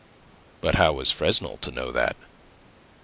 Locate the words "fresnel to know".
1.11-1.91